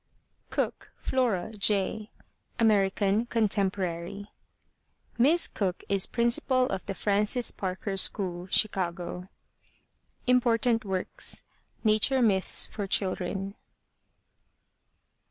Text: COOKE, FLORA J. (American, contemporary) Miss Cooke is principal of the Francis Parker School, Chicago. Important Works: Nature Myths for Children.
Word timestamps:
COOKE, 0.49 0.91
FLORA 0.97 1.51
J. 1.51 2.09
(American, 2.57 3.27
contemporary) 3.27 4.25
Miss 5.19 5.47
Cooke 5.47 5.83
is 5.89 6.07
principal 6.07 6.65
of 6.69 6.83
the 6.87 6.95
Francis 6.95 7.51
Parker 7.51 7.95
School, 7.97 8.47
Chicago. 8.47 9.29
Important 10.25 10.83
Works: 10.83 11.43
Nature 11.83 12.23
Myths 12.23 12.65
for 12.65 12.87
Children. 12.87 13.53